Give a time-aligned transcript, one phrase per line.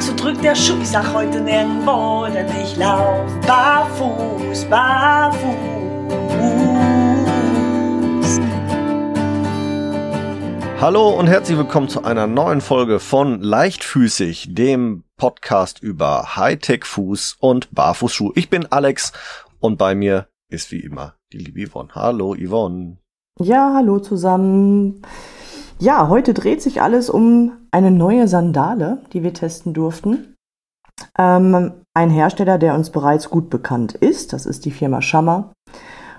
[0.00, 0.80] so drückt der Schuh.
[0.80, 5.48] Ich sag heute nirgendwo, denn ich lauf barfuß, barfuß.
[10.80, 17.74] Hallo und herzlich willkommen zu einer neuen Folge von Leichtfüßig, dem Podcast über Hightech-Fuß und
[17.74, 18.30] Barfußschuh.
[18.36, 19.12] Ich bin Alex
[19.58, 21.88] und bei mir ist wie immer die liebe Yvonne.
[21.96, 22.98] Hallo Yvonne.
[23.40, 25.02] Ja, hallo zusammen.
[25.80, 30.34] Ja, heute dreht sich alles um eine neue Sandale, die wir testen durften.
[31.16, 35.52] Ähm, ein Hersteller, der uns bereits gut bekannt ist, das ist die Firma Schammer.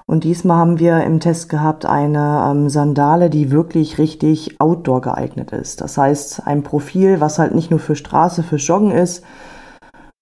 [0.06, 5.52] Und diesmal haben wir im Test gehabt eine ähm, Sandale, die wirklich richtig outdoor geeignet
[5.52, 5.82] ist.
[5.82, 9.26] Das heißt, ein Profil, was halt nicht nur für Straße, für Joggen ist,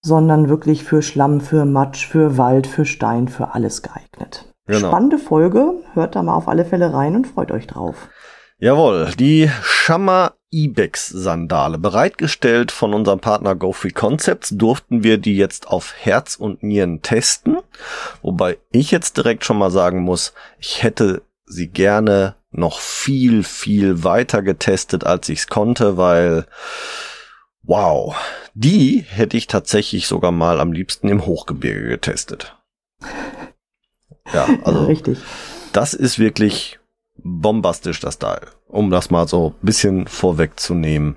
[0.04, 4.52] sondern wirklich für Schlamm, für Matsch, für Wald, für Stein, für alles geeignet.
[4.66, 4.88] Genau.
[4.88, 5.76] Spannende Folge.
[5.94, 8.10] Hört da mal auf alle Fälle rein und freut euch drauf.
[8.60, 11.78] Jawohl, die Shammer Ibex Sandale.
[11.78, 17.60] Bereitgestellt von unserem Partner GoFree Concepts durften wir die jetzt auf Herz und Nieren testen.
[18.24, 24.04] Wobei ich jetzt direkt schon mal sagen muss, ich hätte sie gerne noch viel, viel
[24.04, 26.48] weiter getestet, als ich es konnte, weil
[27.62, 28.16] wow,
[28.56, 32.58] die hätte ich tatsächlich sogar mal am liebsten im Hochgebirge getestet.
[34.34, 35.20] Ja, also richtig.
[35.74, 36.80] Das ist wirklich
[37.18, 38.42] bombastisch, das Teil.
[38.68, 41.16] Um das mal so ein bisschen vorwegzunehmen.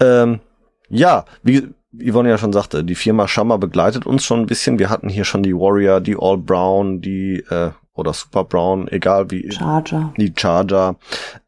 [0.00, 0.40] Ähm,
[0.88, 4.78] ja, wie Yvonne ja schon sagte, die Firma Shammer begleitet uns schon ein bisschen.
[4.78, 9.30] Wir hatten hier schon die Warrior, die All Brown, die äh, oder Super Brown, egal
[9.30, 9.50] wie.
[9.50, 10.12] Charger.
[10.16, 10.96] Die Charger.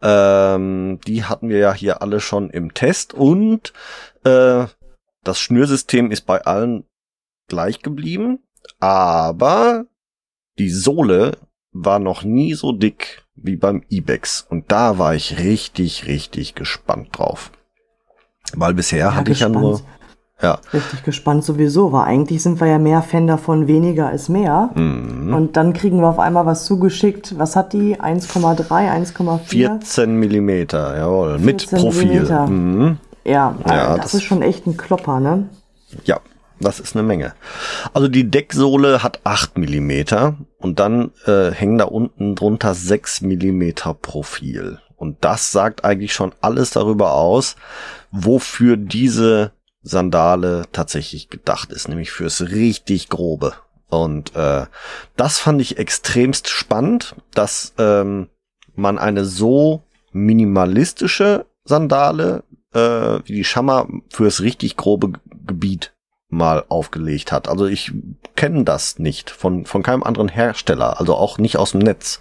[0.01, 3.73] Ähm, die hatten wir ja hier alle schon im Test und
[4.25, 4.67] äh,
[5.25, 6.85] das Schnürsystem ist bei allen
[7.49, 8.41] gleich geblieben,
[8.81, 9.85] aber
[10.59, 11.37] die Sohle
[11.73, 14.47] war noch nie so dick wie beim Ibex.
[14.49, 17.51] Und da war ich richtig, richtig gespannt drauf.
[18.55, 19.57] Weil bisher ja, hatte gespannt.
[19.57, 19.81] ich ja nur.
[20.41, 20.61] Ja.
[20.73, 24.71] Richtig gespannt sowieso, weil eigentlich sind wir ja mehr Fan davon, weniger als mehr.
[24.75, 25.35] Mhm.
[25.35, 27.37] Und dann kriegen wir auf einmal was zugeschickt.
[27.39, 28.01] Was hat die?
[28.01, 29.39] 1,3, 1,4?
[29.39, 31.39] 14 Millimeter, jawohl.
[31.41, 32.47] 14 mit Profil.
[32.49, 32.99] Mhm.
[33.25, 35.49] Ja, ja das, das ist schon echt ein Klopper, ne?
[36.05, 36.21] Ja,
[36.61, 37.35] das ist eine Menge.
[37.93, 43.95] Also die Decksohle hat 8 Millimeter und dann äh, hängen da unten drunter 6 Millimeter
[43.95, 44.81] Profil.
[44.97, 47.57] Und das sagt eigentlich schon alles darüber aus,
[48.11, 49.53] wofür diese
[49.83, 53.55] Sandale tatsächlich gedacht ist, nämlich fürs richtig grobe.
[53.89, 54.67] Und äh,
[55.17, 58.29] das fand ich extremst spannend, dass ähm,
[58.75, 62.43] man eine so minimalistische Sandale
[62.75, 65.13] äh, wie die Schammer fürs richtig grobe
[65.47, 65.95] Gebiet
[66.29, 67.49] mal aufgelegt hat.
[67.49, 67.93] Also ich
[68.37, 72.21] kenne das nicht von, von keinem anderen Hersteller, also auch nicht aus dem Netz.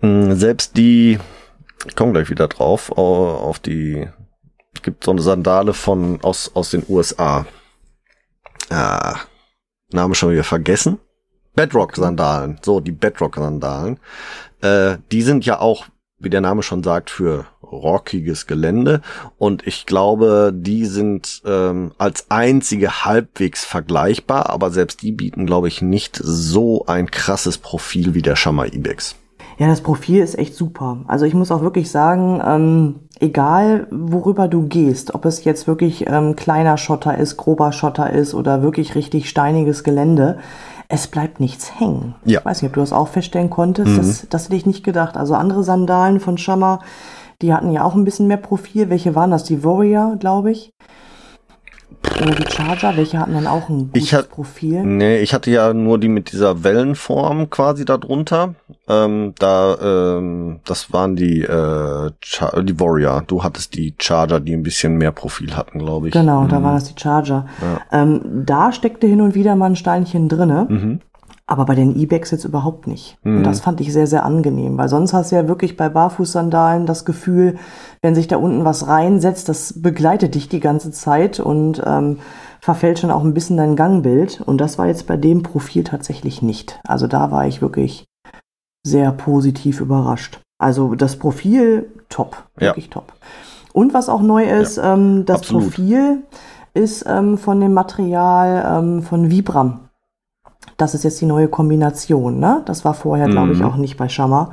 [0.00, 1.18] Hm, selbst die,
[1.86, 4.08] ich komme gleich wieder drauf, auf die,
[4.82, 7.46] gibt so eine Sandale von, aus, aus den USA.
[8.70, 9.20] Ah,
[9.92, 10.98] Name schon wieder vergessen.
[11.54, 13.98] Bedrock-Sandalen, so die Bedrock-Sandalen.
[14.60, 15.86] Äh, die sind ja auch
[16.18, 19.00] wie der Name schon sagt, für rockiges Gelände.
[19.36, 25.68] Und ich glaube, die sind ähm, als einzige halbwegs vergleichbar, aber selbst die bieten, glaube
[25.68, 29.16] ich, nicht so ein krasses Profil wie der Shamma Ibex.
[29.58, 30.98] Ja, das Profil ist echt super.
[31.08, 36.06] Also ich muss auch wirklich sagen, ähm, egal worüber du gehst, ob es jetzt wirklich
[36.06, 40.38] ähm, kleiner Schotter ist, grober Schotter ist oder wirklich richtig steiniges Gelände,
[40.88, 42.14] es bleibt nichts hängen.
[42.24, 42.40] Ja.
[42.40, 43.88] Ich weiß nicht, ob du das auch feststellen konntest.
[43.88, 43.96] Mhm.
[43.98, 45.16] Das, das hätte ich nicht gedacht.
[45.16, 46.80] Also andere Sandalen von Schammer,
[47.42, 48.88] die hatten ja auch ein bisschen mehr Profil.
[48.88, 49.44] Welche waren das?
[49.44, 50.72] Die Warrior, glaube ich.
[52.18, 54.82] Die Charger, welche hatten dann auch ein gutes ich hat, Profil?
[54.82, 58.54] Nee, ich hatte ja nur die mit dieser Wellenform quasi da drunter.
[58.88, 62.10] Ähm, da, ähm, das waren die, äh,
[62.62, 63.22] die Warrior.
[63.26, 66.12] Du hattest die Charger, die ein bisschen mehr Profil hatten, glaube ich.
[66.12, 66.48] Genau, mhm.
[66.48, 67.46] da waren das die Charger.
[67.60, 68.02] Ja.
[68.02, 70.66] Ähm, da steckte hin und wieder mal ein Steinchen drinne.
[70.68, 71.00] Mhm.
[71.50, 73.16] Aber bei den E-Bags jetzt überhaupt nicht.
[73.24, 73.38] Mhm.
[73.38, 76.84] Und das fand ich sehr, sehr angenehm, weil sonst hast du ja wirklich bei Barfußsandalen
[76.84, 77.56] das Gefühl,
[78.02, 82.18] wenn sich da unten was reinsetzt, das begleitet dich die ganze Zeit und ähm,
[82.60, 84.42] verfällt schon auch ein bisschen dein Gangbild.
[84.42, 86.78] Und das war jetzt bei dem Profil tatsächlich nicht.
[86.86, 88.04] Also da war ich wirklich
[88.86, 90.40] sehr positiv überrascht.
[90.58, 92.92] Also das Profil top, wirklich ja.
[92.92, 93.12] top.
[93.72, 95.64] Und was auch neu ist, ja, ähm, das absolut.
[95.64, 96.22] Profil
[96.74, 99.87] ist ähm, von dem Material ähm, von Vibram.
[100.76, 102.62] Das ist jetzt die neue Kombination, ne?
[102.66, 103.64] Das war vorher, glaube ich, mhm.
[103.64, 104.52] auch nicht bei Shammer.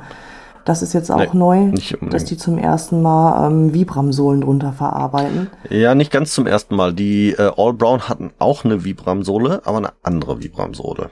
[0.66, 1.72] Das ist jetzt auch nee, neu,
[2.10, 5.48] dass die zum ersten Mal ähm, Vibram-Sohlen drunter verarbeiten.
[5.70, 6.92] Ja, nicht ganz zum ersten Mal.
[6.92, 11.10] Die äh, All Brown hatten auch eine Vibram-Sohle, aber eine andere Vibram-Sohle.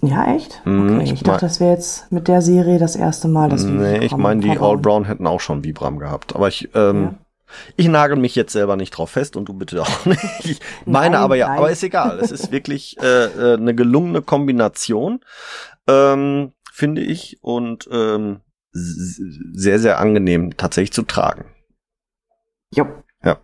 [0.00, 0.62] Ja, echt?
[0.64, 3.66] Mhm, okay, ich, ich dachte, das wäre jetzt mit der Serie das erste Mal, dass
[3.66, 6.34] wir Nee, ich meine, die All Brown hätten auch schon Vibram gehabt.
[6.34, 7.16] Aber ich, ähm,
[7.76, 10.24] Ich nagel mich jetzt selber nicht drauf fest und du bitte auch nicht.
[10.44, 11.58] Ich meine Nein, aber ja, nein.
[11.58, 12.18] aber ist egal.
[12.20, 15.20] Es ist wirklich äh, äh, eine gelungene Kombination,
[15.86, 18.40] ähm, finde ich, und ähm,
[18.72, 21.44] sehr, sehr angenehm tatsächlich zu tragen.
[22.74, 22.86] Jo.
[23.22, 23.38] Ja.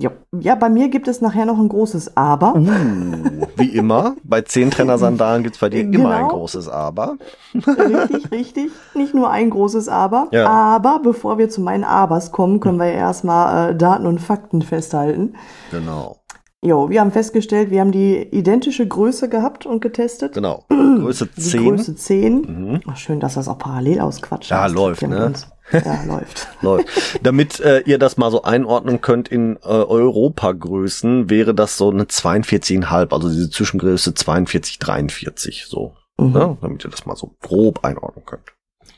[0.00, 0.10] Jo.
[0.38, 2.54] Ja, bei mir gibt es nachher noch ein großes Aber.
[2.54, 6.28] Uh, wie immer, bei Zehntrenner-Sandalen gibt's bei dir immer ein Genau.
[6.28, 7.16] großes Aber.
[7.54, 8.70] Richtig, richtig.
[8.94, 10.28] Nicht nur ein großes Aber.
[10.32, 10.46] Ja.
[10.48, 14.62] Aber bevor wir zu meinen Abers kommen, können wir ja erstmal äh, Daten und Fakten
[14.62, 15.34] festhalten.
[15.70, 16.16] Genau,
[16.60, 20.34] Jo, wir haben festgestellt, wir haben die identische Größe gehabt und getestet.
[20.34, 20.64] genau.
[20.68, 21.62] Größe Die 10.
[21.68, 22.34] Größe 10.
[22.40, 22.80] Mhm.
[22.88, 24.50] Ach, schön, dass das auch parallel ausquatscht.
[24.50, 25.26] Ja, läuft, ne?
[25.26, 25.46] uns.
[25.72, 26.48] Ja, läuft.
[26.62, 27.20] Läuft.
[27.22, 32.04] Damit äh, ihr das mal so einordnen könnt in äh, Europagrößen, wäre das so eine
[32.04, 35.94] 42,5, also diese Zwischengröße 42, 43, so.
[36.18, 36.32] Mhm.
[36.32, 36.56] Ne?
[36.60, 38.44] Damit ihr das mal so grob einordnen könnt.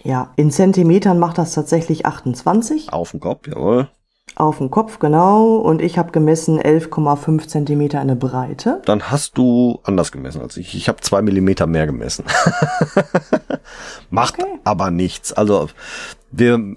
[0.02, 2.92] Ja, in Zentimetern macht das tatsächlich 28.
[2.92, 3.88] Auf den Kopf, jawohl.
[4.36, 5.56] Auf dem Kopf, genau.
[5.56, 8.80] Und ich habe gemessen 11,5 Zentimeter in der Breite.
[8.86, 10.74] Dann hast du anders gemessen als ich.
[10.74, 12.24] Ich habe zwei Millimeter mehr gemessen.
[14.10, 14.58] Macht Okay.
[14.64, 15.32] aber nichts.
[15.32, 15.68] Also
[16.30, 16.76] wir,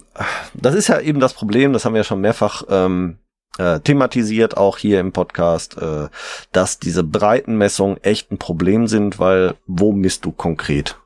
[0.54, 3.18] das ist ja eben das Problem, das haben wir ja schon mehrfach ähm,
[3.58, 6.08] äh, thematisiert, auch hier im Podcast, äh,
[6.52, 10.98] dass diese Breitenmessungen echt ein Problem sind, weil wo misst du konkret?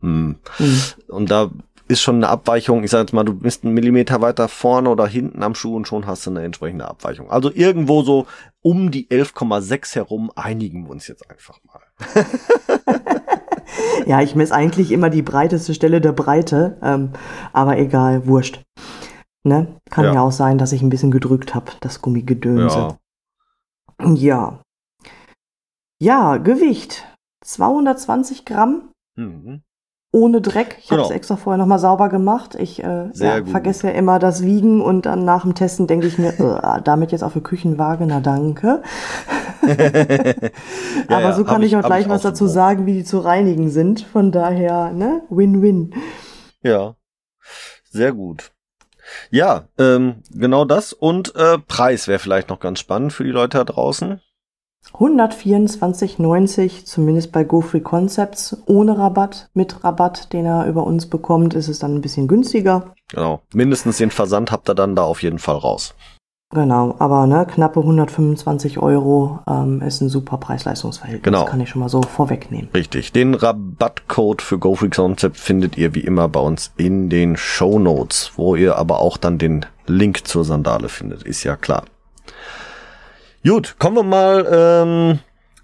[0.00, 0.36] Hm.
[0.56, 0.80] Hm.
[1.08, 1.50] Und da
[1.88, 5.06] ist schon eine Abweichung, ich sage jetzt mal, du bist einen Millimeter weiter vorne oder
[5.06, 7.30] hinten am Schuh und schon hast du eine entsprechende Abweichung.
[7.30, 8.26] Also irgendwo so
[8.62, 11.80] um die 11,6 herum einigen wir uns jetzt einfach mal.
[14.06, 16.78] Ja, ich messe eigentlich immer die breiteste Stelle der Breite.
[16.82, 17.10] Ähm,
[17.52, 18.62] aber egal, wurscht.
[19.44, 19.68] Ne?
[19.90, 20.14] Kann Ja.
[20.14, 20.22] ja.
[20.22, 22.96] auch sein, dass ich ein bisschen gedrückt habe, das Gummigedönse.
[24.14, 24.60] Ja.
[26.00, 27.06] Ja, Gewicht.
[27.44, 29.62] 220 Gramm Mhm.
[30.12, 30.76] Ohne Dreck.
[30.80, 31.16] Ich habe es Genau.
[31.16, 32.56] extra vorher nochmal sauber gemacht.
[32.56, 36.18] Ich äh, ja, vergesse ja immer das Wiegen und dann nach dem Testen denke ich
[36.18, 36.30] mir,
[36.78, 38.82] äh, damit jetzt auf der Küchenwaage, na danke.
[39.62, 43.04] Ja, Aber ja, so kann hab ich, auch gleich was so dazu sagen, wie die
[43.04, 44.00] zu reinigen sind.
[44.00, 45.94] Von daher, ne, Win-Win.
[46.62, 46.94] Ja,
[47.90, 48.52] sehr gut.
[49.30, 50.92] Ja, ähm, genau das.
[50.92, 54.20] Und äh, Preis wäre vielleicht noch ganz spannend für die Leute da draußen.
[54.92, 59.48] 124,90, zumindest bei GoFree Concepts, ohne Rabatt.
[59.54, 62.94] Mit Rabatt, den er über uns bekommt, ist es dann ein bisschen günstiger.
[63.08, 63.40] Genau.
[63.52, 65.94] Mindestens den Versand habt ihr dann da auf jeden Fall raus.
[66.52, 71.22] Genau, aber ne, knappe 125 Euro ähm, ist ein super Preis-Leistungs-Verhältnis.
[71.22, 71.44] Genau.
[71.44, 72.68] Kann ich schon mal so vorwegnehmen.
[72.74, 73.12] Richtig.
[73.12, 78.32] Den Rabattcode für GoFreak Concept findet ihr wie immer bei uns in den Show Notes,
[78.34, 81.84] wo ihr aber auch dann den Link zur Sandale findet, ist ja klar.
[83.42, 85.18] Gut, kommen wir mal ähm,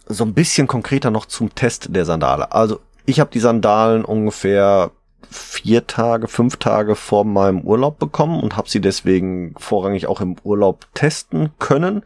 [0.06, 2.52] so ein bisschen konkreter noch zum Test der Sandale.
[2.52, 4.92] Also ich habe die Sandalen ungefähr
[5.30, 10.36] vier Tage, fünf Tage vor meinem Urlaub bekommen und habe sie deswegen vorrangig auch im
[10.42, 12.02] Urlaub testen können.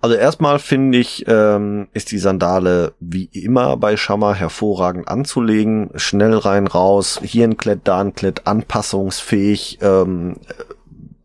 [0.00, 5.90] Also erstmal finde ich, ähm, ist die Sandale wie immer bei Schammer hervorragend anzulegen.
[5.96, 10.36] Schnell rein, raus, hier ein Klett, da ein Klett, anpassungsfähig, ähm,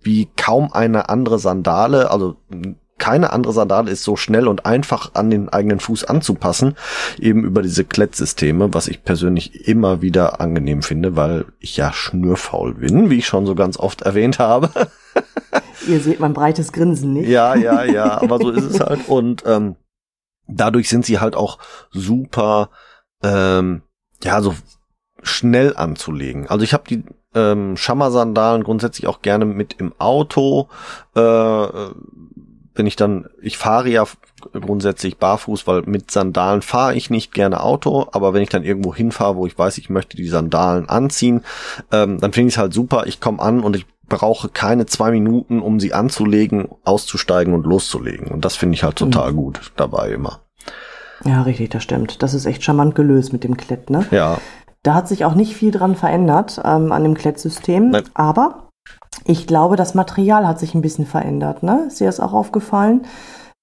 [0.01, 2.11] wie kaum eine andere Sandale.
[2.11, 2.35] Also
[2.97, 6.75] keine andere Sandale ist so schnell und einfach an den eigenen Fuß anzupassen,
[7.19, 12.75] eben über diese Klettsysteme, was ich persönlich immer wieder angenehm finde, weil ich ja schnürfaul
[12.75, 14.69] bin, wie ich schon so ganz oft erwähnt habe.
[15.87, 17.27] Ihr seht mein breites Grinsen nicht.
[17.27, 19.07] Ja, ja, ja, aber so ist es halt.
[19.07, 19.75] Und ähm,
[20.47, 21.59] dadurch sind sie halt auch
[21.91, 22.69] super,
[23.23, 23.81] ähm,
[24.23, 24.55] ja, so
[25.21, 26.47] schnell anzulegen.
[26.47, 30.69] Also ich habe die ähm, Schammer-Sandalen grundsätzlich auch gerne mit im Auto.
[31.15, 31.91] Äh, äh,
[32.75, 34.05] wenn ich dann, ich fahre ja
[34.53, 38.93] grundsätzlich barfuß, weil mit Sandalen fahre ich nicht gerne Auto, aber wenn ich dann irgendwo
[38.93, 41.41] hinfahre, wo ich weiß, ich möchte die Sandalen anziehen,
[41.91, 43.03] ähm, dann finde ich es halt super.
[43.07, 48.27] Ich komme an und ich brauche keine zwei Minuten, um sie anzulegen, auszusteigen und loszulegen.
[48.27, 50.41] Und das finde ich halt total gut dabei immer.
[51.23, 52.21] Ja, richtig, das stimmt.
[52.21, 54.05] Das ist echt charmant gelöst mit dem Klett, ne?
[54.11, 54.37] Ja,
[54.83, 57.89] Da hat sich auch nicht viel dran verändert ähm, an dem Klettsystem.
[57.89, 58.03] Nein.
[58.13, 58.64] Aber
[59.25, 61.63] ich glaube, das Material hat sich ein bisschen verändert.
[61.63, 61.85] Ne?
[61.87, 63.05] Ist dir das auch aufgefallen?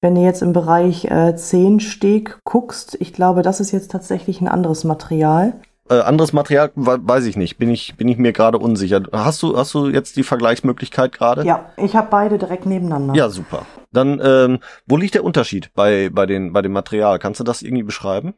[0.00, 4.49] Wenn du jetzt im Bereich äh, Zehensteg guckst, ich glaube, das ist jetzt tatsächlich ein
[4.49, 5.55] anderes Material.
[5.88, 9.00] äh, anderes Material we- weiß ich nicht, bin ich bin ich mir gerade unsicher.
[9.12, 11.45] Hast du hast du jetzt die Vergleichsmöglichkeit gerade?
[11.47, 13.14] Ja, ich habe beide direkt nebeneinander.
[13.14, 13.64] Ja, super.
[13.93, 17.21] Dann ähm, wo liegt der Unterschied bei bei den bei dem Material?
[17.21, 18.35] Kannst du das irgendwie beschreiben?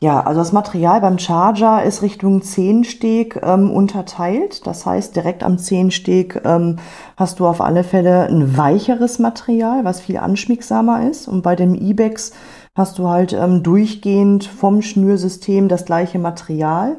[0.00, 4.66] Ja, also das Material beim Charger ist Richtung Zehensteg ähm, unterteilt.
[4.66, 6.76] Das heißt, direkt am Zehensteg ähm,
[7.16, 11.26] hast du auf alle Fälle ein weicheres Material, was viel anschmiegsamer ist.
[11.26, 12.32] Und bei dem Ibex
[12.76, 16.98] hast du halt ähm, durchgehend vom Schnürsystem das gleiche Material.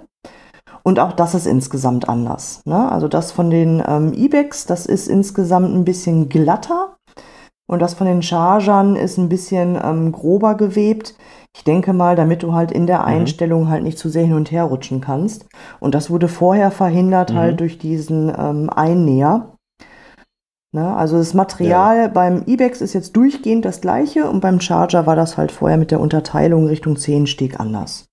[0.84, 2.62] Und auch das ist insgesamt anders.
[2.66, 2.92] Ne?
[2.92, 6.98] Also das von den ähm, E-Backs, das ist insgesamt ein bisschen glatter.
[7.70, 11.14] Und das von den Chargern ist ein bisschen ähm, grober gewebt.
[11.56, 13.06] Ich denke mal, damit du halt in der mhm.
[13.06, 15.46] Einstellung halt nicht zu sehr hin und her rutschen kannst.
[15.80, 17.38] Und das wurde vorher verhindert halt mhm.
[17.38, 19.54] halt durch diesen ähm, Einnäher.
[20.72, 20.96] Ne?
[20.96, 22.08] Also das Material ja.
[22.08, 25.92] beim Ibex ist jetzt durchgehend das gleiche und beim Charger war das halt vorher mit
[25.92, 28.09] der Unterteilung Richtung Zehensteg anders.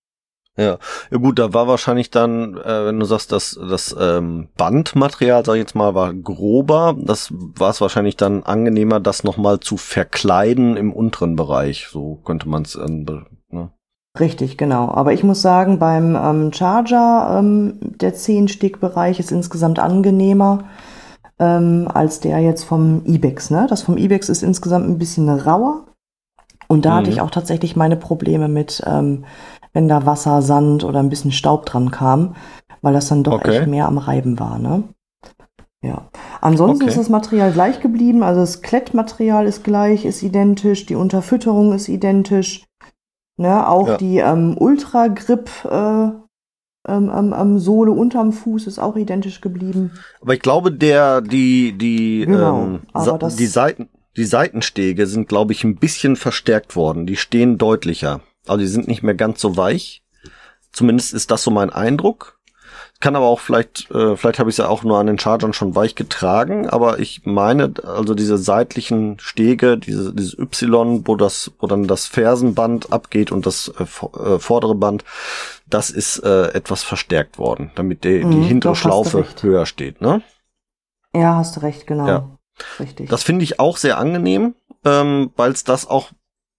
[0.57, 0.79] Ja.
[1.11, 5.55] ja gut, da war wahrscheinlich dann, äh, wenn du sagst, dass das ähm, Bandmaterial, sag
[5.55, 10.77] ich jetzt mal, war grober, das war es wahrscheinlich dann angenehmer, das nochmal zu verkleiden
[10.77, 11.89] im unteren Bereich.
[11.91, 13.71] So könnte man es äh, ne?
[14.19, 14.89] Richtig, genau.
[14.89, 20.65] Aber ich muss sagen, beim ähm, Charger ähm, der 10-Stick-Bereich ist insgesamt angenehmer
[21.39, 23.51] ähm, als der jetzt vom Ibex.
[23.51, 23.67] Ne?
[23.69, 25.85] Das vom Ibex ist insgesamt ein bisschen rauer.
[26.69, 26.95] Und da mhm.
[26.97, 29.25] hatte ich auch tatsächlich meine Probleme mit, ähm,
[29.77, 32.35] wenn da Wasser, Sand oder ein bisschen Staub dran kam,
[32.81, 33.59] weil das dann doch okay.
[33.59, 34.59] echt mehr am Reiben war.
[34.59, 34.85] Ne?
[35.83, 36.09] Ja.
[36.41, 36.93] Ansonsten okay.
[36.93, 38.23] ist das Material gleich geblieben.
[38.23, 42.65] Also das Klettmaterial ist gleich, ist identisch, die Unterfütterung ist identisch.
[43.37, 43.97] Ne, auch ja.
[43.99, 49.91] die ähm, Ultra Grip äh, ähm, am, am Sohle unterm Fuß ist auch identisch geblieben.
[50.23, 55.29] Aber ich glaube, der, die, die, genau, ähm, aber das die Seiten, die Seitenstege sind,
[55.29, 57.05] glaube ich, ein bisschen verstärkt worden.
[57.05, 58.23] Die stehen deutlicher.
[58.49, 60.03] Also die sind nicht mehr ganz so weich.
[60.73, 62.37] Zumindest ist das so mein Eindruck.
[63.01, 65.53] Kann aber auch vielleicht, äh, vielleicht habe ich es ja auch nur an den Chargern
[65.53, 71.53] schon weich getragen, aber ich meine, also diese seitlichen Stege, diese, dieses Y, wo das,
[71.59, 75.05] wo dann das Fersenband abgeht und das äh, äh, vordere Band,
[75.67, 80.23] das ist äh, etwas verstärkt worden, damit die, mhm, die hintere Schlaufe höher steht, ne?
[81.15, 82.07] Ja, hast du recht, genau.
[82.07, 82.39] Ja.
[82.81, 83.11] Richtig.
[83.11, 86.13] Das finde ich auch sehr angenehm, ähm, weil es das auch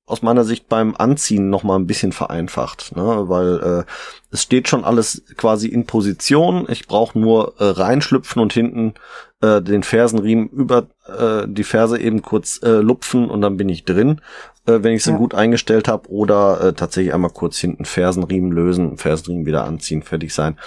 [0.07, 3.25] aus meiner Sicht beim Anziehen noch mal ein bisschen vereinfacht, ne?
[3.27, 3.83] weil äh,
[4.31, 6.65] es steht schon alles quasi in Position.
[6.69, 8.93] Ich brauche nur äh, reinschlüpfen und hinten
[9.41, 13.83] äh, den Fersenriemen über äh, die Ferse eben kurz äh, lupfen und dann bin ich
[13.83, 14.21] drin,
[14.65, 15.17] äh, wenn ich sie ja.
[15.17, 20.33] gut eingestellt habe oder äh, tatsächlich einmal kurz hinten Fersenriemen lösen, Fersenriemen wieder anziehen, fertig
[20.33, 20.57] sein.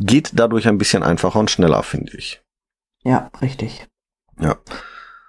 [0.00, 2.42] Geht dadurch ein bisschen einfacher und schneller, finde ich.
[3.04, 3.86] Ja, richtig.
[4.40, 4.56] Ja.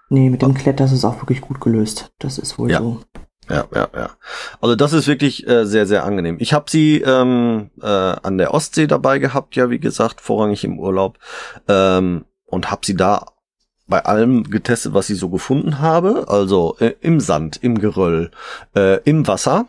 [0.09, 2.13] Nee, mit dem Klett, das ist auch wirklich gut gelöst.
[2.19, 2.79] Das ist wohl ja.
[2.79, 3.01] so.
[3.49, 4.09] Ja, ja, ja.
[4.61, 6.37] Also das ist wirklich äh, sehr, sehr angenehm.
[6.39, 10.79] Ich habe sie ähm, äh, an der Ostsee dabei gehabt, ja, wie gesagt, vorrangig im
[10.79, 11.17] Urlaub.
[11.67, 13.25] Ähm, und habe sie da
[13.87, 16.25] bei allem getestet, was ich so gefunden habe.
[16.27, 18.31] Also äh, im Sand, im Geröll,
[18.75, 19.65] äh, im Wasser,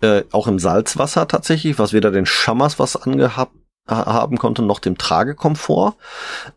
[0.00, 3.54] äh, auch im Salzwasser tatsächlich, was weder den Schammers was angehabt
[3.88, 5.94] haben konnte, noch dem Tragekomfort.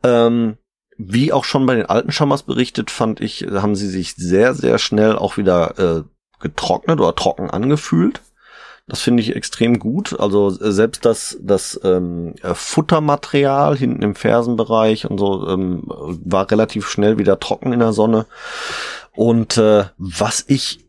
[0.03, 0.57] Ähm,
[0.97, 4.77] wie auch schon bei den alten Schammers berichtet, fand ich, haben sie sich sehr, sehr
[4.77, 6.03] schnell auch wieder äh,
[6.39, 8.21] getrocknet oder trocken angefühlt.
[8.87, 10.19] Das finde ich extrem gut.
[10.19, 16.49] Also äh, selbst das, das ähm, äh, Futtermaterial hinten im Fersenbereich und so ähm, war
[16.51, 18.27] relativ schnell wieder trocken in der Sonne.
[19.15, 20.85] Und äh, was ich,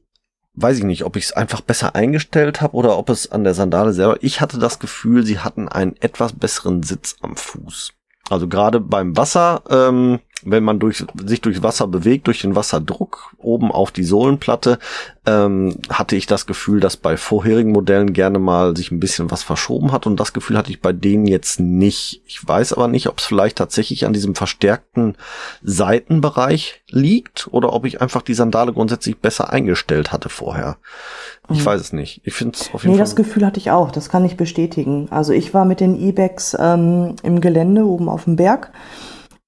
[0.55, 3.55] weiß ich nicht, ob ich es einfach besser eingestellt habe oder ob es an der
[3.55, 4.19] Sandale selber.
[4.21, 7.93] Ich hatte das Gefühl, sie hatten einen etwas besseren Sitz am Fuß.
[8.29, 13.35] Also gerade beim Wasser, ähm, wenn man durch, sich durch Wasser bewegt, durch den Wasserdruck
[13.39, 14.79] oben auf die Sohlenplatte,
[15.25, 19.43] ähm, hatte ich das Gefühl, dass bei vorherigen Modellen gerne mal sich ein bisschen was
[19.43, 22.23] verschoben hat und das Gefühl hatte ich bei denen jetzt nicht.
[22.27, 25.17] Ich weiß aber nicht, ob es vielleicht tatsächlich an diesem verstärkten
[25.63, 30.77] Seitenbereich liegt oder ob ich einfach die Sandale grundsätzlich besser eingestellt hatte vorher.
[31.49, 31.67] Ich mhm.
[31.67, 32.21] weiß es nicht.
[32.25, 33.05] Ich finde es auf jeden nee, Fall.
[33.05, 33.91] das Gefühl hatte ich auch.
[33.91, 35.09] Das kann ich bestätigen.
[35.11, 38.71] Also ich war mit den E-Backs ähm, im Gelände oben auf dem Berg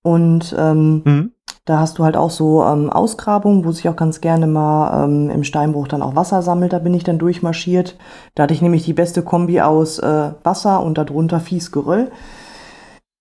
[0.03, 1.33] und ähm, mhm.
[1.65, 5.31] da hast du halt auch so ähm, Ausgrabungen, wo sich auch ganz gerne mal ähm,
[5.31, 6.73] im Steinbruch dann auch Wasser sammelt.
[6.73, 7.97] Da bin ich dann durchmarschiert.
[8.35, 12.11] Da hatte ich nämlich die beste Kombi aus äh, Wasser und darunter fies Geröll.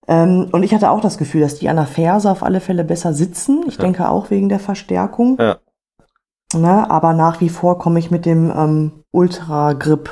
[0.06, 2.84] Ähm, und ich hatte auch das Gefühl, dass die an der Ferse auf alle Fälle
[2.84, 3.64] besser sitzen.
[3.66, 3.82] Ich ja.
[3.82, 5.36] denke auch wegen der Verstärkung.
[5.38, 5.58] Ja.
[6.54, 10.10] Ne, aber nach wie vor komme ich mit dem ähm, Ultra Grip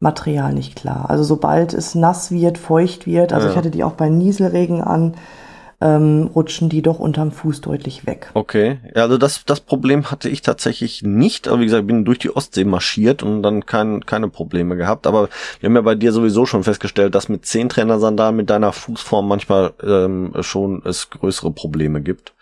[0.00, 1.08] Material nicht klar.
[1.08, 3.52] Also sobald es nass wird, feucht wird, also ja.
[3.52, 5.14] ich hatte die auch bei Nieselregen an,
[5.80, 8.30] ähm, rutschen die doch unterm Fuß deutlich weg.
[8.34, 11.48] Okay, also das, das Problem hatte ich tatsächlich nicht.
[11.48, 15.06] Aber wie gesagt, bin durch die Ostsee marschiert und dann kein, keine Probleme gehabt.
[15.06, 15.28] Aber
[15.60, 19.74] wir haben ja bei dir sowieso schon festgestellt, dass mit Zehntrainer-Sandalen mit deiner Fußform manchmal
[19.82, 22.32] ähm, schon es größere Probleme gibt.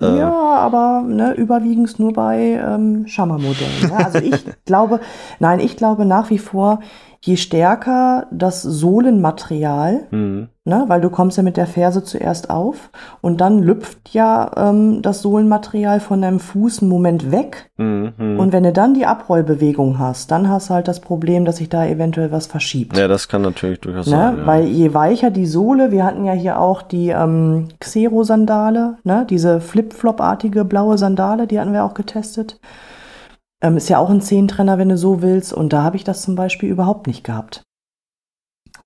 [0.00, 3.90] Äh, ja, aber ne, überwiegend nur bei ähm, Schammer-Modellen.
[3.90, 3.96] Ne?
[3.96, 5.00] Also ich glaube,
[5.38, 6.80] nein, ich glaube nach wie vor,
[7.26, 10.48] je stärker das Sohlenmaterial, mhm.
[10.64, 15.02] ne, weil du kommst ja mit der Ferse zuerst auf und dann lüpft ja ähm,
[15.02, 17.70] das Sohlenmaterial von deinem Fuß einen Moment weg.
[17.78, 18.38] Mhm.
[18.38, 21.68] Und wenn du dann die Abrollbewegung hast, dann hast du halt das Problem, dass sich
[21.68, 22.96] da eventuell was verschiebt.
[22.96, 24.12] Ja, das kann natürlich durchaus ne?
[24.12, 24.38] sein.
[24.38, 24.46] Ja.
[24.46, 29.60] Weil je weicher die Sohle, wir hatten ja hier auch die ähm, Xero-Sandale, ne, diese
[29.60, 32.58] Flip-Flop-artige blaue Sandale, die hatten wir auch getestet.
[33.62, 35.52] Ähm, ist ja auch ein Zehntrenner, wenn du so willst.
[35.52, 37.62] Und da habe ich das zum Beispiel überhaupt nicht gehabt.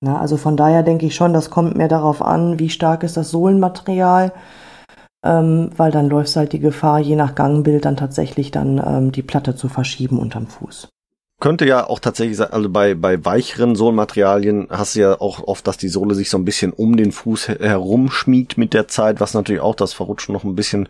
[0.01, 3.15] Na, also von daher denke ich schon, das kommt mehr darauf an, wie stark ist
[3.15, 4.33] das Sohlenmaterial,
[5.23, 9.23] ähm, weil dann läuft halt die Gefahr, je nach Gangbild dann tatsächlich dann ähm, die
[9.23, 10.89] Platte zu verschieben unterm Fuß.
[11.41, 15.65] Könnte ja auch tatsächlich sein, also bei, bei weicheren Sohlenmaterialien hast du ja auch oft,
[15.65, 19.33] dass die Sohle sich so ein bisschen um den Fuß herumschmiegt mit der Zeit, was
[19.33, 20.87] natürlich auch das Verrutschen noch ein bisschen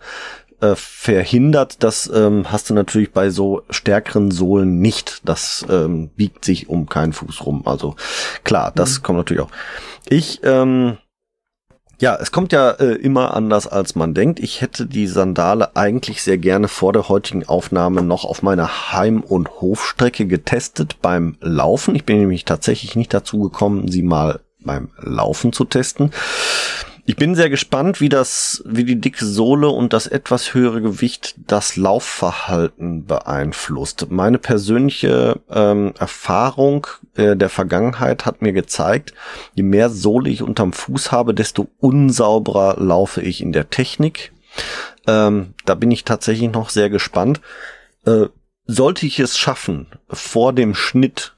[0.59, 1.83] äh, verhindert.
[1.83, 5.21] Das ähm, hast du natürlich bei so stärkeren Sohlen nicht.
[5.23, 7.61] Das ähm, biegt sich um keinen Fuß rum.
[7.65, 7.95] Also
[8.43, 9.03] klar, das mhm.
[9.03, 9.51] kommt natürlich auch.
[10.09, 10.97] Ich, ähm,
[12.01, 14.39] ja, es kommt ja äh, immer anders, als man denkt.
[14.39, 19.21] Ich hätte die Sandale eigentlich sehr gerne vor der heutigen Aufnahme noch auf meiner Heim-
[19.21, 21.93] und Hofstrecke getestet beim Laufen.
[21.93, 26.11] Ich bin nämlich tatsächlich nicht dazu gekommen, sie mal beim Laufen zu testen.
[27.05, 31.35] Ich bin sehr gespannt, wie das, wie die dicke Sohle und das etwas höhere Gewicht
[31.47, 34.07] das Laufverhalten beeinflusst.
[34.11, 39.13] Meine persönliche ähm, Erfahrung äh, der Vergangenheit hat mir gezeigt,
[39.55, 44.31] je mehr Sohle ich unterm Fuß habe, desto unsauberer laufe ich in der Technik.
[45.07, 47.41] Ähm, da bin ich tatsächlich noch sehr gespannt.
[48.05, 48.27] Äh,
[48.65, 51.35] sollte ich es schaffen, vor dem Schnitt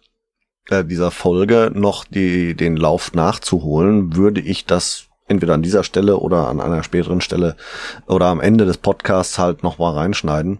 [0.70, 6.18] äh, dieser Folge noch die, den Lauf nachzuholen, würde ich das entweder an dieser Stelle
[6.18, 7.56] oder an einer späteren Stelle
[8.08, 10.60] oder am Ende des Podcasts halt noch mal reinschneiden.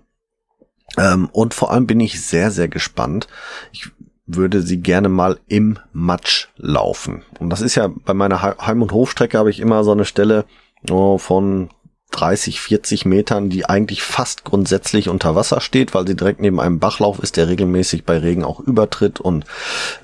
[0.98, 3.28] Ähm, und vor allem bin ich sehr, sehr gespannt.
[3.72, 3.90] Ich
[4.26, 7.24] würde sie gerne mal im Matsch laufen.
[7.40, 10.46] Und das ist ja bei meiner Heim- und Hofstrecke habe ich immer so eine Stelle
[10.90, 11.70] oh, von
[12.14, 16.80] 30, 40 Metern, die eigentlich fast grundsätzlich unter Wasser steht, weil sie direkt neben einem
[16.80, 19.46] Bachlauf ist, der regelmäßig bei Regen auch übertritt und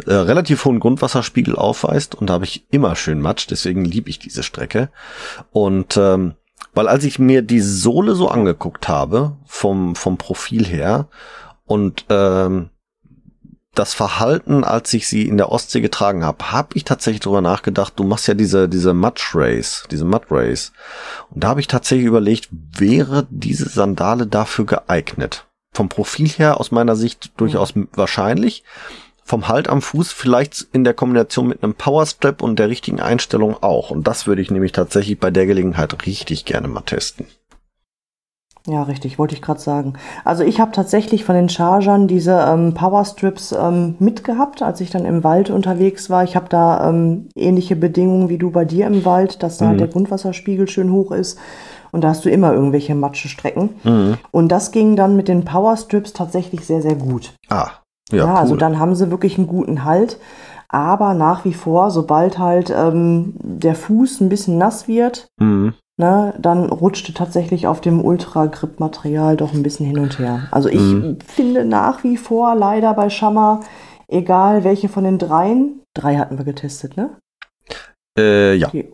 [0.06, 2.16] äh, relativ hohen Grundwasserspiegel aufweist.
[2.16, 4.90] Und da habe ich immer schön Matsch, deswegen liebe ich diese Strecke.
[5.52, 6.34] Und ähm,
[6.74, 11.08] weil als ich mir die Sohle so angeguckt habe, vom, vom Profil her,
[11.70, 12.72] und ähm,
[13.76, 17.94] das Verhalten, als ich sie in der Ostsee getragen habe, habe ich tatsächlich darüber nachgedacht,
[17.96, 20.72] du machst ja diese, diese Mud Race, diese Mud Race.
[21.30, 25.46] Und da habe ich tatsächlich überlegt, wäre diese Sandale dafür geeignet?
[25.72, 27.88] Vom Profil her aus meiner Sicht durchaus mhm.
[27.94, 28.64] wahrscheinlich.
[29.24, 33.62] Vom Halt am Fuß vielleicht in der Kombination mit einem Powerstrap und der richtigen Einstellung
[33.62, 33.92] auch.
[33.92, 37.28] Und das würde ich nämlich tatsächlich bei der Gelegenheit richtig gerne mal testen.
[38.70, 39.94] Ja, richtig, wollte ich gerade sagen.
[40.24, 45.06] Also ich habe tatsächlich von den Chargern diese ähm, Powerstrips ähm, mitgehabt, als ich dann
[45.06, 46.24] im Wald unterwegs war.
[46.24, 49.76] Ich habe da ähm, ähnliche Bedingungen wie du bei dir im Wald, dass da halt
[49.76, 49.80] mhm.
[49.80, 51.40] der Grundwasserspiegel schön hoch ist.
[51.92, 53.70] Und da hast du immer irgendwelche Matschestrecken.
[53.84, 54.18] Mhm.
[54.30, 57.34] Und das ging dann mit den Powerstrips tatsächlich sehr, sehr gut.
[57.50, 57.70] Ah,
[58.12, 58.18] ja.
[58.18, 58.40] ja also cool.
[58.40, 60.20] Also dann haben sie wirklich einen guten Halt.
[60.70, 66.34] Aber nach wie vor, sobald halt ähm, der Fuß ein bisschen nass wird, mhm ne,
[66.40, 70.48] dann rutschte tatsächlich auf dem Ultra-Grip-Material doch ein bisschen hin und her.
[70.50, 71.20] Also ich mhm.
[71.20, 73.60] finde nach wie vor leider bei Schammer,
[74.08, 77.18] egal welche von den dreien, drei hatten wir getestet, ne?
[78.18, 78.70] Äh, ja.
[78.70, 78.94] Die,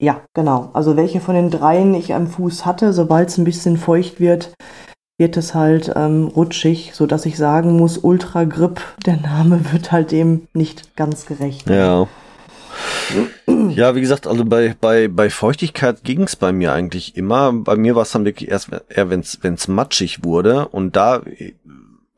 [0.00, 0.70] ja, genau.
[0.74, 4.52] Also welche von den dreien ich am Fuß hatte, sobald es ein bisschen feucht wird,
[5.22, 10.10] wird es halt ähm, rutschig, sodass ich sagen muss, Ultra Grip, der Name wird halt
[10.10, 11.70] dem nicht ganz gerecht.
[11.70, 12.08] Ja.
[13.68, 17.52] Ja, wie gesagt, also bei, bei, bei Feuchtigkeit ging es bei mir eigentlich immer.
[17.52, 20.66] Bei mir war es dann wirklich erst eher, wenn es matschig wurde.
[20.68, 21.22] Und da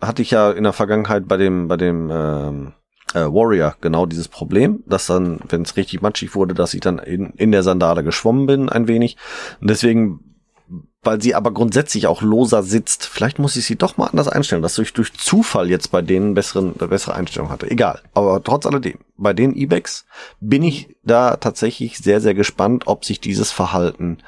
[0.00, 2.72] hatte ich ja in der Vergangenheit bei dem, bei dem ähm,
[3.12, 6.98] äh, Warrior genau dieses Problem, dass dann, wenn es richtig matschig wurde, dass ich dann
[6.98, 9.18] in, in der Sandale geschwommen bin ein wenig.
[9.60, 10.20] Und deswegen
[11.04, 13.06] weil sie aber grundsätzlich auch loser sitzt.
[13.06, 16.34] Vielleicht muss ich sie doch mal anders einstellen, dass ich durch Zufall jetzt bei denen
[16.34, 17.70] besseren, bessere Einstellung hatte.
[17.70, 18.00] Egal.
[18.14, 20.06] Aber trotz alledem, bei den E-Backs
[20.40, 24.18] bin ich da tatsächlich sehr, sehr gespannt, ob sich dieses Verhalten,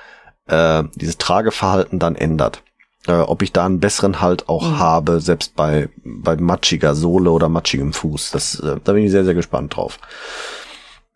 [0.47, 2.63] äh, dieses Trageverhalten dann ändert.
[3.07, 4.79] Äh, ob ich da einen besseren Halt auch mhm.
[4.79, 8.33] habe, selbst bei, bei matschiger Sohle oder matschigem Fuß.
[8.33, 9.99] Das, äh, da bin ich sehr, sehr gespannt drauf.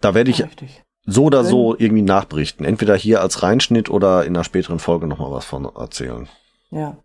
[0.01, 2.65] Da werde ich, Richtig so oder so irgendwie nachberichten.
[2.65, 6.29] Entweder hier als Reinschnitt oder in einer späteren Folge nochmal was von erzählen.
[6.71, 6.97] Ja.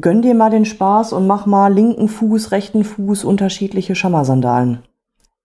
[0.00, 4.82] Gönn dir mal den Spaß und mach mal linken Fuß, rechten Fuß unterschiedliche Schammersandalen.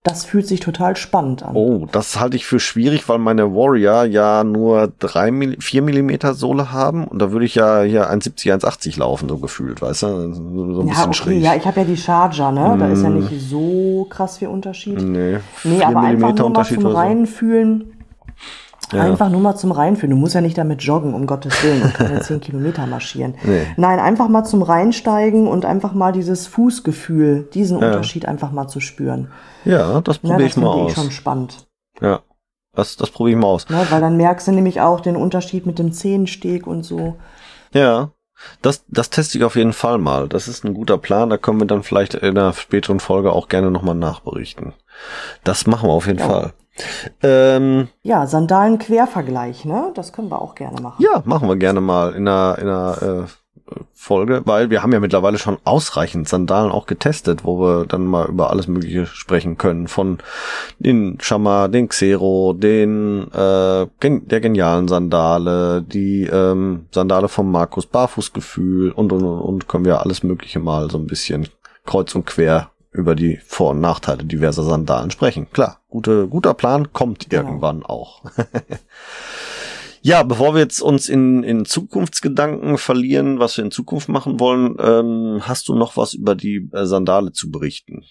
[0.03, 1.55] Das fühlt sich total spannend an.
[1.57, 6.71] Oh, das halte ich für schwierig, weil meine Warrior ja nur drei, vier Millimeter Sohle
[6.71, 10.07] haben und da würde ich ja hier 1,70, 1,80 laufen, so gefühlt, weißt du?
[10.33, 11.13] So ein ja, bisschen okay.
[11.13, 11.41] schräg.
[11.43, 12.77] Ja, ich habe ja die Charger, ne?
[12.79, 13.19] Da ist ja Mm.
[13.19, 15.01] nicht so krass viel Unterschied.
[15.01, 16.97] nee, Nee, aber einfach nur mal Unterschied zum oder so.
[18.91, 19.03] Ja.
[19.03, 20.15] Einfach nur mal zum Reinfühlen.
[20.15, 23.35] Du musst ja nicht damit joggen, um Gottes Willen, und keine 10 Kilometer marschieren.
[23.43, 23.67] Nee.
[23.77, 27.87] Nein, einfach mal zum Reinsteigen und einfach mal dieses Fußgefühl, diesen Ja.
[27.87, 29.29] Unterschied einfach mal zu spüren.
[29.65, 30.91] Ja, das Ja, probiere das ich mal finde aus.
[30.91, 31.67] ich schon spannend.
[32.01, 32.21] Ja,
[32.73, 33.69] das, das probiere ich mal aus.
[33.69, 33.85] Ne?
[33.89, 37.15] Weil dann merkst du nämlich auch den Unterschied mit dem Zehensteg und so.
[37.73, 38.09] Ja,
[38.61, 40.27] das, das teste ich auf jeden Fall mal.
[40.29, 41.29] Das ist ein guter Plan.
[41.29, 44.73] Da können wir dann vielleicht in einer späteren Folge auch gerne nochmal nachberichten.
[45.43, 46.25] Das machen wir auf jeden Ja.
[46.27, 46.53] Fall.
[47.21, 49.91] Ähm, Ja, Sandalen-Quervergleich, ne?
[49.95, 51.03] Das können wir auch gerne machen.
[51.03, 53.27] ja, machen wir gerne mal in einer, in einer äh,
[53.93, 58.27] Folge, weil wir haben ja mittlerweile schon ausreichend Sandalen auch getestet, wo wir dann mal
[58.27, 59.87] über alles Mögliche sprechen können.
[59.87, 60.17] Von
[60.79, 67.85] den Shama, den Xero, den äh, gen der genialen Sandale, die ähm, Sandale vom Markus
[67.85, 71.47] Barfußgefühl und und und und können wir alles Mögliche mal so ein bisschen
[71.85, 75.47] kreuz und quer über die Vor- und Nachteile diverser Sandalen sprechen.
[75.51, 77.43] Klar, gute, guter Plan kommt Genau.
[77.47, 78.23] irgendwann auch.
[80.01, 84.77] Ja, bevor wir jetzt uns in, in Zukunftsgedanken verlieren, was wir in Zukunft machen wollen,
[84.79, 88.05] ähm, hast du noch was über die äh, Sandale zu berichten?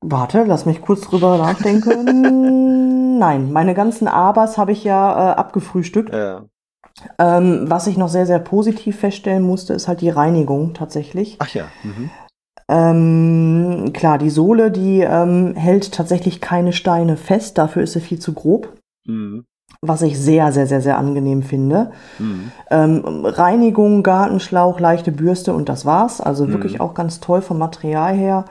[0.00, 3.18] Warte, lass mich kurz drüber nachdenken.
[3.18, 6.12] Nein, meine ganzen Abers habe ich ja äh, abgefrühstückt.
[6.14, 6.44] Ja.
[7.18, 11.36] Ähm, was ich noch sehr, sehr positiv feststellen musste, ist halt die Reinigung tatsächlich.
[11.40, 11.64] Ach ja.
[11.82, 12.10] Mhm.
[12.68, 18.18] Ähm, klar, die Sohle, die ähm, hält tatsächlich keine Steine fest, dafür ist sie viel
[18.18, 18.72] zu grob,
[19.06, 19.44] Mhm.
[19.82, 21.90] was ich sehr, sehr, sehr, sehr angenehm finde.
[22.18, 22.52] Mhm.
[22.70, 26.20] Ähm, Reinigung, Gartenschlauch, leichte Bürste und das war's.
[26.20, 26.80] Also wirklich Mhm.
[26.80, 28.44] auch ganz toll vom Material her.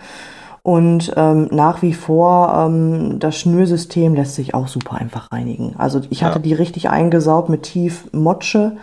[0.66, 5.76] Und ähm, nach wie vor, ähm, das Schnürsystem lässt sich auch super einfach reinigen.
[5.78, 6.44] Also ich hatte Ja.
[6.44, 8.78] die richtig eingesaugt mit tief Motsche,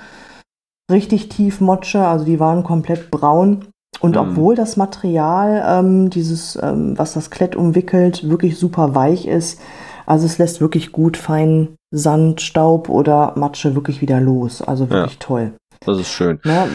[0.92, 3.64] richtig tief Motsche, also die waren komplett braun.
[4.00, 4.20] Und Mhm.
[4.20, 9.60] obwohl das Material, ähm, dieses, ähm, was das Klett umwickelt, wirklich super weich ist,
[10.06, 14.62] also es lässt wirklich gut feinen Sand, Staub oder Matsche wirklich wieder los.
[14.62, 15.52] Also wirklich toll.
[15.84, 16.40] Das ist schön.
[16.44, 16.66] Ne?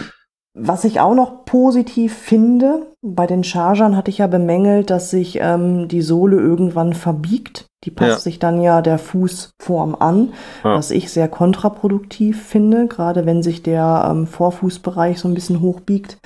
[0.58, 5.40] Was ich auch noch positiv finde, bei den Chargern hatte ich ja bemängelt, dass sich
[5.42, 7.66] ähm, die Sohle irgendwann verbiegt.
[7.84, 8.18] Die passt Ja.
[8.20, 10.30] sich dann ja der Fußform an,
[10.64, 10.76] Ja.
[10.78, 16.18] was ich sehr kontraproduktiv finde, gerade wenn sich der ähm, Vorfußbereich so ein bisschen hochbiegt.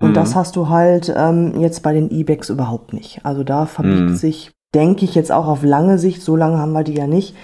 [0.00, 0.14] Und Mhm.
[0.14, 3.20] das hast du halt ähm, jetzt bei den E-Bags überhaupt nicht.
[3.24, 4.16] Also da verbiegt Mhm.
[4.16, 7.34] sich, denke ich jetzt auch auf lange Sicht, so lange haben wir die ja nicht.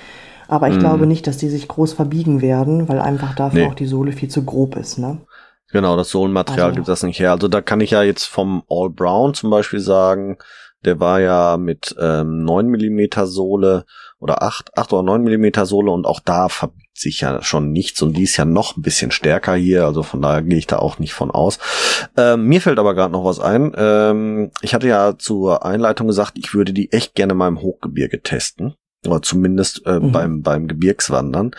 [0.48, 0.80] Aber ich Mhm.
[0.80, 3.66] glaube nicht, dass die sich groß verbiegen werden, weil einfach dafür Nee.
[3.70, 4.98] auch die Sohle viel zu grob ist.
[4.98, 5.18] Ne?
[5.72, 7.30] Genau, das Sohlenmaterial Also- gibt das nicht her.
[7.30, 10.38] Also da kann ich ja jetzt vom All Brown zum Beispiel sagen,
[10.84, 13.84] der war ja mit ähm, 9 Millimeter Sohle
[14.18, 18.00] oder 8, 8 oder 9 Millimeter Sohle und auch da verbiegt sich ja schon nichts
[18.02, 20.78] und die ist ja noch ein bisschen stärker hier, also von daher gehe ich da
[20.78, 21.58] auch nicht von aus.
[22.16, 23.72] Ähm, mir fällt aber gerade noch was ein.
[23.76, 28.22] Ähm, ich hatte ja zur Einleitung gesagt, ich würde die echt gerne mal im Hochgebirge
[28.22, 28.74] testen.
[29.06, 30.12] Oder zumindest äh, Mhm.
[30.12, 31.52] beim, beim Gebirgswandern.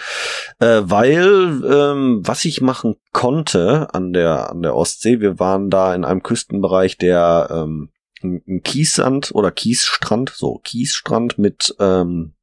[0.60, 5.96] Äh, weil, ähm, was ich machen konnte an der, an der Ostsee, wir waren da
[5.96, 7.90] in einem Küstenbereich, der ähm,
[8.22, 12.36] ein ein Kiessand oder Kiesstrand, so Kiesstrand mit ähm,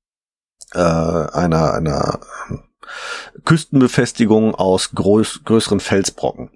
[0.74, 2.18] äh, einer, einer
[3.35, 6.51] ähm, Küstenbefestigung aus groß, größeren Felsbrocken.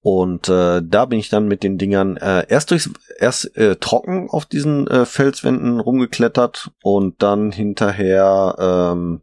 [0.00, 4.30] Und äh, da bin ich dann mit den Dingern äh, erst durchs erst äh, trocken
[4.30, 9.22] auf diesen äh, Felswänden rumgeklettert und dann hinterher ähm,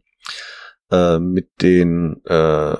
[0.90, 2.76] äh, mit den äh,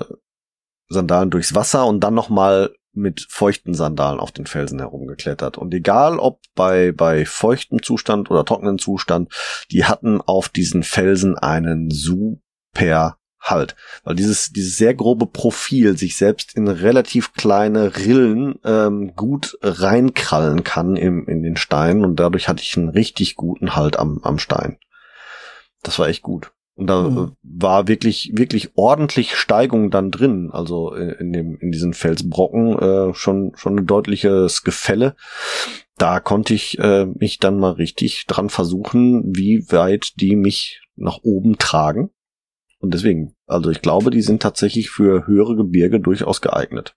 [0.89, 5.57] Sandalen durchs Wasser und dann nochmal mit feuchten Sandalen auf den Felsen herumgeklettert.
[5.57, 9.31] Und egal ob bei, bei feuchtem Zustand oder trockenen Zustand,
[9.71, 13.75] die hatten auf diesen Felsen einen super Halt.
[14.03, 20.63] Weil dieses, dieses sehr grobe Profil sich selbst in relativ kleine Rillen ähm, gut reinkrallen
[20.63, 24.39] kann im, in den Stein und dadurch hatte ich einen richtig guten Halt am, am
[24.39, 24.77] Stein.
[25.83, 26.51] Das war echt gut.
[26.75, 27.31] Und da Mhm.
[27.41, 30.49] war wirklich, wirklich ordentlich Steigung dann drin.
[30.51, 35.15] Also in, in dem, in diesen Felsbrocken äh, schon, schon ein deutliches Gefälle.
[35.97, 41.19] Da konnte ich äh, mich dann mal richtig dran versuchen, wie weit die mich nach
[41.23, 42.11] oben tragen.
[42.79, 46.95] Und deswegen, also ich glaube, die sind tatsächlich für höhere Gebirge durchaus geeignet.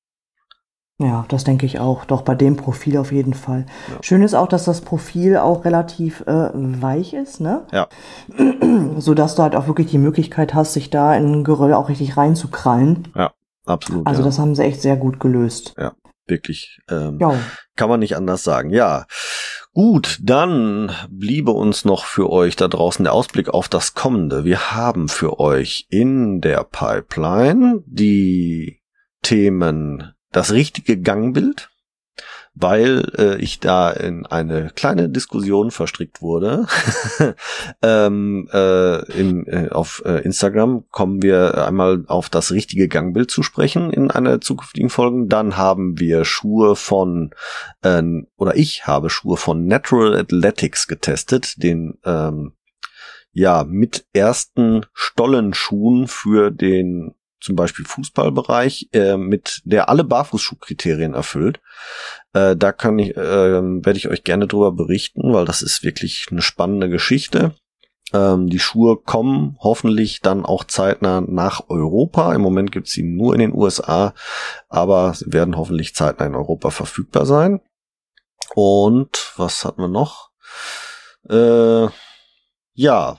[0.99, 2.05] Ja, das denke ich auch.
[2.05, 3.64] Doch bei dem Profil auf jeden Fall.
[3.88, 4.03] Ja.
[4.03, 7.66] Schön ist auch, dass das Profil auch relativ äh, weich ist, ne?
[7.73, 7.88] Ja.
[8.99, 11.88] So dass du halt auch wirklich die Möglichkeit hast, sich da in ein Geröll auch
[11.88, 13.09] richtig reinzukrallen.
[13.64, 14.07] Absolut.
[14.07, 14.27] Also ja.
[14.27, 15.75] das haben sie echt sehr gut gelöst.
[16.27, 16.81] wirklich.
[16.90, 17.35] Ähm, Ja.
[17.77, 18.71] Kann man nicht anders sagen.
[18.71, 19.07] Ja.
[19.72, 24.44] Gut, dann bliebe uns noch für euch da draußen der Ausblick auf das Kommende.
[24.44, 28.80] Wir haben für euch in der Pipeline die
[29.22, 31.70] Themen das richtige Gangbild,
[32.61, 36.66] weil äh, ich da in eine kleine Diskussion verstrickt wurde.
[37.83, 43.42] ähm, äh, im, äh, auf äh, Instagram kommen wir einmal auf das richtige Gangbild zu
[43.42, 45.27] sprechen in einer zukünftigen Folge.
[45.27, 47.31] Dann haben wir Schuhe von,
[47.83, 48.03] äh,
[48.37, 52.53] oder ich habe Schuhe von Natural Athletics getestet, den ähm,
[53.33, 61.61] ja mit ersten Stollenschuhen für den zum Beispiel Fußballbereich, äh, mit der alle Barfußschuhkriterien erfüllt.
[62.33, 66.26] Äh, da kann ich, äh, werde ich euch gerne drüber berichten, weil das ist wirklich
[66.31, 67.55] eine spannende Geschichte.
[68.12, 72.35] Ähm, die Schuhe kommen hoffentlich dann auch zeitnah nach Europa.
[72.35, 74.14] Im Moment gibt es sie nur in den USA,
[74.68, 77.61] aber sie werden hoffentlich zeitnah in Europa verfügbar sein.
[78.55, 80.31] Und was hatten wir noch?
[81.29, 81.88] Äh,
[82.74, 83.18] ja,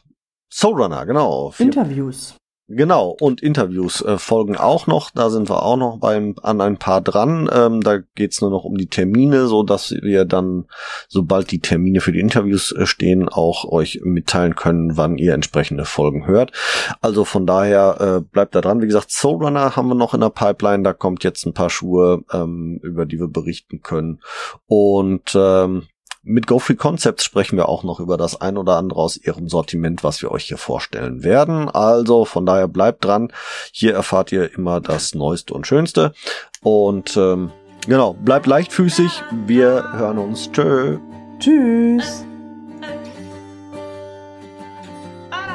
[0.49, 1.53] Soulrunner, genau.
[1.57, 2.36] Interviews.
[2.73, 5.12] Genau, und Interviews äh, folgen auch noch.
[5.12, 7.49] Da sind wir auch noch beim, an ein paar dran.
[7.51, 10.65] Ähm, da geht's nur noch um die Termine, so dass wir dann,
[11.10, 15.84] sobald die Termine für die Interviews äh, stehen, auch euch mitteilen können, wann ihr entsprechende
[15.84, 16.53] Folgen hört.
[17.01, 18.81] Also von daher äh, bleibt da dran.
[18.81, 20.84] Wie gesagt, Soulrunner haben wir noch in der Pipeline.
[20.84, 24.21] Da kommt jetzt ein paar Schuhe, ähm, über die wir berichten können.
[24.67, 25.88] Und ähm,
[26.23, 30.03] mit GoFree Concepts sprechen wir auch noch über das ein oder andere aus ihrem Sortiment,
[30.03, 31.67] was wir euch hier vorstellen werden.
[31.67, 33.34] Also von daher bleibt dran.
[33.71, 36.13] Hier erfahrt ihr immer das Neueste und Schönste.
[36.62, 37.51] Und ähm,
[37.88, 39.23] genau, bleibt leichtfüßig.
[39.47, 40.51] Wir hören uns.
[40.51, 40.99] Tschö.
[41.39, 42.23] Tschüss.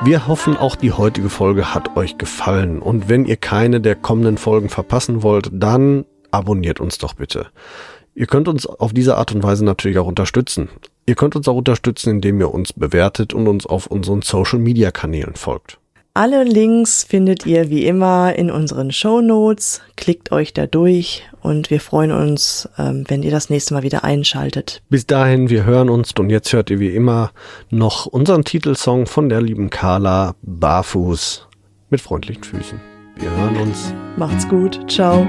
[0.03, 2.83] Wir hoffen, auch die heutige Folge hat euch gefallen.
[2.83, 7.47] Und wenn ihr keine der kommenden Folgen verpassen wollt, dann abonniert uns doch bitte.
[8.17, 10.71] Ihr könnt uns auf diese Art und Weise natürlich auch unterstützen.
[11.05, 14.91] Ihr könnt uns auch unterstützen, indem ihr uns bewertet und uns auf unseren Social Media
[14.91, 15.79] Kanälen folgt.
[16.15, 19.83] Alle Links findet ihr wie immer in unseren Show Notes.
[19.97, 24.03] Klickt euch da durch und wir freuen uns, ähm, wenn ihr das nächste Mal wieder
[24.03, 24.81] einschaltet.
[24.89, 27.33] Bis dahin, wir hören uns und jetzt hört ihr wie immer
[27.69, 31.49] noch unseren Titelsong von der lieben Carla Barfuß
[31.91, 32.81] mit freundlichen Füßen.
[33.17, 33.93] Wir hören uns.
[34.17, 34.91] Macht's gut.
[34.91, 35.29] Ciao.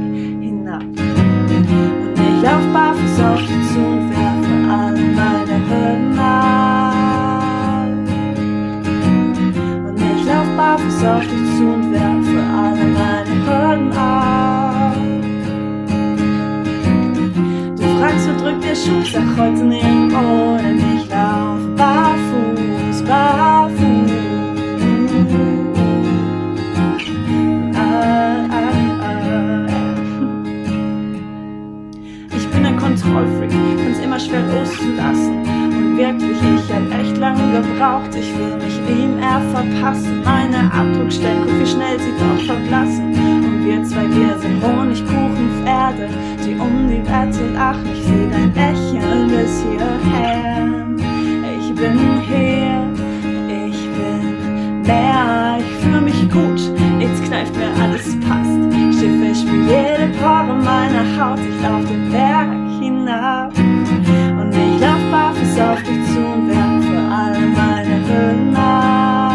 [60.51, 63.57] Pore meiner Haut, ich lauf den Berg hinab.
[63.57, 69.31] Und ich lauf barfuß auf dich zu und werfe alle meine Hüllen ab.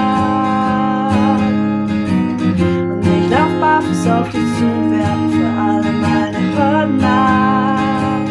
[2.93, 8.27] Und ich lauf barfuß auf dich zu und werfe alle meine Hürden ab.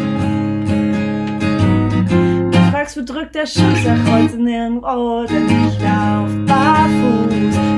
[2.52, 7.75] Du fragst, Tagsfuß drückt der Schuh, sag heute nirgendwo, denn ich lauf barfuß.